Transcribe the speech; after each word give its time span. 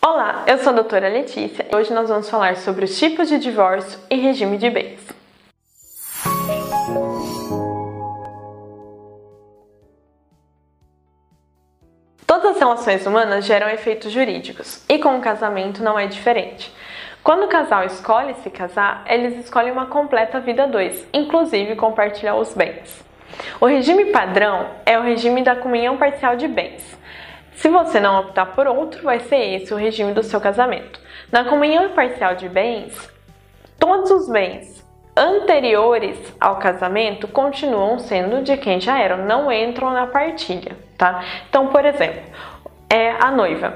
Olá, 0.00 0.44
eu 0.46 0.58
sou 0.58 0.70
a 0.70 0.76
doutora 0.76 1.08
Letícia 1.08 1.66
e 1.70 1.74
hoje 1.74 1.92
nós 1.92 2.08
vamos 2.08 2.28
falar 2.28 2.56
sobre 2.56 2.84
os 2.84 2.98
tipos 2.98 3.28
de 3.28 3.38
divórcio 3.38 3.98
e 4.10 4.16
regime 4.16 4.58
de 4.58 4.70
bens. 4.70 5.00
Todas 12.26 12.52
as 12.52 12.58
relações 12.58 13.06
humanas 13.06 13.44
geram 13.44 13.68
efeitos 13.68 14.12
jurídicos 14.12 14.84
e 14.88 14.98
com 14.98 15.16
o 15.16 15.20
casamento 15.20 15.82
não 15.82 15.98
é 15.98 16.06
diferente. 16.06 16.72
Quando 17.22 17.44
o 17.44 17.48
casal 17.48 17.84
escolhe 17.84 18.34
se 18.42 18.50
casar, 18.50 19.02
eles 19.06 19.38
escolhem 19.38 19.72
uma 19.72 19.86
completa 19.86 20.40
vida 20.40 20.66
dois, 20.66 21.06
inclusive 21.12 21.74
compartilhar 21.76 22.36
os 22.36 22.52
bens. 22.52 23.02
O 23.60 23.66
regime 23.66 24.06
padrão 24.06 24.68
é 24.84 24.98
o 24.98 25.02
regime 25.02 25.42
da 25.42 25.56
comunhão 25.56 25.96
parcial 25.96 26.36
de 26.36 26.46
bens. 26.46 26.96
Se 27.54 27.68
você 27.68 28.00
não 28.00 28.20
optar 28.20 28.46
por 28.46 28.66
outro, 28.66 29.02
vai 29.02 29.20
ser 29.20 29.54
esse 29.54 29.72
o 29.72 29.76
regime 29.76 30.12
do 30.12 30.22
seu 30.22 30.40
casamento. 30.40 31.00
Na 31.30 31.44
comunhão 31.44 31.90
parcial 31.90 32.34
de 32.34 32.48
bens, 32.48 33.10
todos 33.78 34.10
os 34.10 34.28
bens 34.28 34.84
anteriores 35.16 36.18
ao 36.40 36.56
casamento 36.56 37.28
continuam 37.28 37.98
sendo 37.98 38.42
de 38.42 38.56
quem 38.56 38.80
já 38.80 38.98
eram, 38.98 39.24
não 39.24 39.50
entram 39.50 39.90
na 39.92 40.06
partilha, 40.06 40.76
tá? 40.98 41.22
Então, 41.48 41.68
por 41.68 41.84
exemplo, 41.84 42.22
é 42.90 43.10
a 43.10 43.30
noiva. 43.30 43.74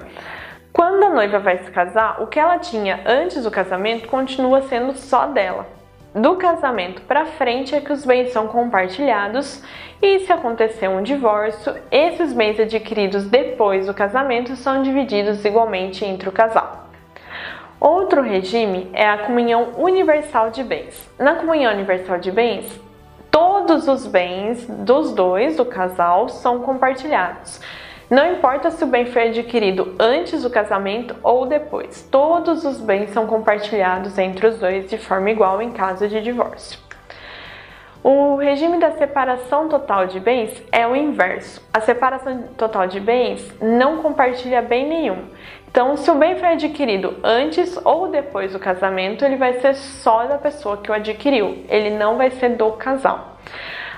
Quando 0.72 1.04
a 1.04 1.10
noiva 1.10 1.38
vai 1.38 1.58
se 1.58 1.70
casar, 1.70 2.20
o 2.20 2.26
que 2.26 2.38
ela 2.38 2.58
tinha 2.58 3.00
antes 3.06 3.44
do 3.44 3.50
casamento 3.50 4.08
continua 4.08 4.62
sendo 4.62 4.94
só 4.94 5.26
dela 5.26 5.77
do 6.14 6.36
casamento 6.36 7.02
para 7.02 7.26
frente 7.26 7.74
é 7.74 7.80
que 7.80 7.92
os 7.92 8.04
bens 8.04 8.32
são 8.32 8.48
compartilhados 8.48 9.62
e 10.00 10.20
se 10.20 10.32
acontecer 10.32 10.88
um 10.88 11.02
divórcio, 11.02 11.74
esses 11.90 12.32
bens 12.32 12.58
adquiridos 12.58 13.24
depois 13.24 13.86
do 13.86 13.94
casamento 13.94 14.56
são 14.56 14.82
divididos 14.82 15.44
igualmente 15.44 16.04
entre 16.04 16.28
o 16.28 16.32
casal. 16.32 16.88
Outro 17.80 18.22
regime 18.22 18.90
é 18.92 19.08
a 19.08 19.18
comunhão 19.18 19.74
universal 19.76 20.50
de 20.50 20.64
bens. 20.64 21.08
Na 21.18 21.36
comunhão 21.36 21.72
universal 21.72 22.18
de 22.18 22.32
bens, 22.32 22.80
todos 23.30 23.86
os 23.86 24.06
bens 24.06 24.66
dos 24.66 25.12
dois 25.12 25.56
do 25.56 25.64
casal 25.64 26.28
são 26.28 26.60
compartilhados. 26.60 27.60
Não 28.10 28.32
importa 28.32 28.70
se 28.70 28.82
o 28.82 28.86
bem 28.86 29.04
foi 29.04 29.28
adquirido 29.28 29.94
antes 29.98 30.42
do 30.42 30.48
casamento 30.48 31.14
ou 31.22 31.44
depois, 31.44 32.08
todos 32.10 32.64
os 32.64 32.80
bens 32.80 33.10
são 33.10 33.26
compartilhados 33.26 34.16
entre 34.16 34.46
os 34.46 34.58
dois 34.58 34.88
de 34.88 34.96
forma 34.96 35.30
igual 35.30 35.60
em 35.60 35.70
caso 35.72 36.08
de 36.08 36.22
divórcio. 36.22 36.78
O 38.02 38.36
regime 38.36 38.78
da 38.78 38.92
separação 38.92 39.68
total 39.68 40.06
de 40.06 40.18
bens 40.20 40.62
é 40.72 40.86
o 40.86 40.96
inverso. 40.96 41.60
A 41.70 41.82
separação 41.82 42.44
total 42.56 42.86
de 42.86 42.98
bens 42.98 43.46
não 43.60 43.98
compartilha 43.98 44.62
bem 44.62 44.88
nenhum. 44.88 45.24
Então, 45.70 45.94
se 45.94 46.10
o 46.10 46.14
bem 46.14 46.36
foi 46.36 46.48
adquirido 46.48 47.16
antes 47.22 47.78
ou 47.84 48.08
depois 48.08 48.54
do 48.54 48.58
casamento, 48.58 49.22
ele 49.22 49.36
vai 49.36 49.60
ser 49.60 49.74
só 49.74 50.24
da 50.24 50.38
pessoa 50.38 50.78
que 50.78 50.90
o 50.90 50.94
adquiriu, 50.94 51.62
ele 51.68 51.90
não 51.90 52.16
vai 52.16 52.30
ser 52.30 52.56
do 52.56 52.72
casal. 52.72 53.37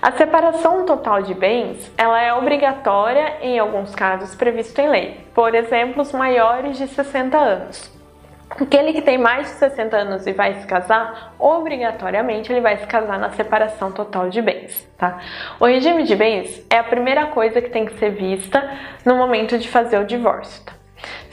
A 0.02 0.12
separação 0.12 0.86
total 0.86 1.20
de 1.20 1.34
bens, 1.34 1.92
ela 1.98 2.18
é 2.22 2.32
obrigatória 2.32 3.36
em 3.42 3.58
alguns 3.58 3.94
casos 3.94 4.34
previsto 4.34 4.80
em 4.80 4.88
lei. 4.88 5.20
Por 5.34 5.54
exemplo, 5.54 6.00
os 6.00 6.10
maiores 6.12 6.78
de 6.78 6.88
60 6.88 7.36
anos. 7.36 8.00
Aquele 8.48 8.94
que 8.94 9.02
tem 9.02 9.18
mais 9.18 9.48
de 9.48 9.52
60 9.56 9.94
anos 9.94 10.26
e 10.26 10.32
vai 10.32 10.54
se 10.54 10.66
casar, 10.66 11.34
obrigatoriamente 11.38 12.50
ele 12.50 12.62
vai 12.62 12.78
se 12.78 12.86
casar 12.86 13.18
na 13.18 13.28
separação 13.32 13.92
total 13.92 14.30
de 14.30 14.40
bens, 14.40 14.88
tá? 14.96 15.18
O 15.60 15.66
regime 15.66 16.04
de 16.04 16.16
bens 16.16 16.66
é 16.70 16.78
a 16.78 16.84
primeira 16.84 17.26
coisa 17.26 17.60
que 17.60 17.68
tem 17.68 17.84
que 17.84 17.98
ser 17.98 18.10
vista 18.10 18.70
no 19.04 19.16
momento 19.16 19.58
de 19.58 19.68
fazer 19.68 19.98
o 19.98 20.06
divórcio, 20.06 20.64
tá? 20.64 20.79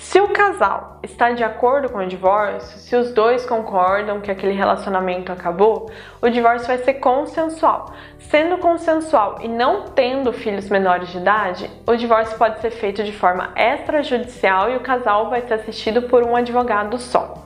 Se 0.07 0.21
o 0.21 0.29
casal 0.29 0.99
está 1.03 1.31
de 1.31 1.43
acordo 1.43 1.89
com 1.89 1.97
o 1.97 2.07
divórcio, 2.07 2.79
se 2.79 2.95
os 2.95 3.11
dois 3.11 3.45
concordam 3.45 4.21
que 4.21 4.31
aquele 4.31 4.53
relacionamento 4.53 5.33
acabou, 5.33 5.91
o 6.21 6.29
divórcio 6.29 6.65
vai 6.65 6.77
ser 6.77 6.95
consensual. 6.95 7.93
Sendo 8.17 8.57
consensual 8.57 9.39
e 9.41 9.49
não 9.49 9.89
tendo 9.89 10.31
filhos 10.31 10.69
menores 10.69 11.09
de 11.09 11.17
idade, 11.17 11.69
o 11.85 11.95
divórcio 11.95 12.37
pode 12.37 12.61
ser 12.61 12.71
feito 12.71 13.03
de 13.03 13.11
forma 13.11 13.49
extrajudicial 13.55 14.71
e 14.71 14.77
o 14.77 14.79
casal 14.79 15.29
vai 15.29 15.41
ser 15.41 15.55
assistido 15.55 16.03
por 16.03 16.23
um 16.23 16.37
advogado 16.37 16.97
só. 16.97 17.43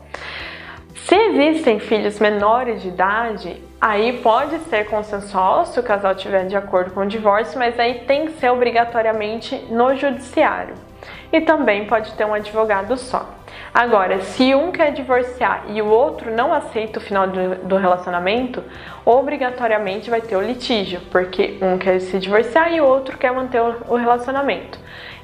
Se 0.93 1.15
existem 1.15 1.79
filhos 1.79 2.19
menores 2.19 2.83
de 2.83 2.89
idade, 2.89 3.59
aí 3.81 4.19
pode 4.19 4.59
ser 4.65 4.87
consensual 4.87 5.65
se 5.65 5.79
o 5.79 5.83
casal 5.83 6.11
estiver 6.11 6.45
de 6.45 6.55
acordo 6.55 6.91
com 6.91 6.99
o 6.99 7.07
divórcio, 7.07 7.57
mas 7.57 7.79
aí 7.79 8.05
tem 8.05 8.27
que 8.27 8.33
ser 8.33 8.51
obrigatoriamente 8.51 9.55
no 9.71 9.95
judiciário 9.95 10.90
e 11.31 11.41
também 11.41 11.85
pode 11.85 12.13
ter 12.13 12.25
um 12.25 12.33
advogado 12.33 12.97
só. 12.97 13.29
Agora, 13.73 14.21
se 14.21 14.53
um 14.53 14.71
quer 14.71 14.91
divorciar 14.91 15.65
e 15.69 15.81
o 15.81 15.85
outro 15.85 16.29
não 16.31 16.53
aceita 16.53 16.99
o 16.99 17.01
final 17.01 17.27
do, 17.27 17.77
relacionamento, 17.77 18.63
obrigatoriamente 19.05 20.09
vai 20.09 20.21
ter 20.21 20.35
o 20.35 20.41
litígio, 20.41 21.01
porque 21.09 21.57
um 21.61 21.77
quer 21.77 21.99
se 21.99 22.19
divorciar 22.19 22.73
e 22.73 22.81
o 22.81 22.85
outro 22.85 23.17
quer 23.17 23.31
manter 23.31 23.61
o 23.61 23.95
relacionamento. 23.95 24.77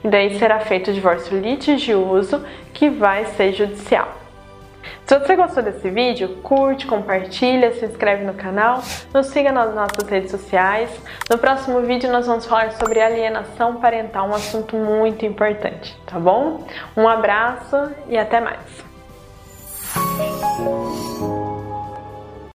E 0.03 0.07
daí 0.07 0.37
será 0.37 0.59
feito 0.59 0.91
o 0.91 0.93
divórcio 0.93 1.37
litigioso, 1.37 2.45
que 2.73 2.89
vai 2.89 3.25
ser 3.25 3.51
judicial. 3.53 4.26
Se 5.05 5.17
você 5.17 5.35
gostou 5.35 5.63
desse 5.63 5.89
vídeo, 5.89 6.37
curte, 6.43 6.85
compartilha, 6.85 7.73
se 7.73 7.85
inscreve 7.85 8.25
no 8.25 8.33
canal, 8.33 8.81
nos 9.13 9.27
siga 9.27 9.51
nas 9.51 9.73
nossas 9.73 10.07
redes 10.09 10.31
sociais. 10.31 10.89
No 11.29 11.37
próximo 11.37 11.81
vídeo 11.81 12.11
nós 12.11 12.27
vamos 12.27 12.45
falar 12.45 12.73
sobre 12.73 12.99
alienação 12.99 13.77
parental, 13.77 14.27
um 14.27 14.33
assunto 14.33 14.75
muito 14.75 15.25
importante, 15.25 15.97
tá 16.05 16.19
bom? 16.19 16.65
Um 16.95 17.07
abraço 17.07 17.91
e 18.09 18.17
até 18.17 18.41
mais! 18.41 18.85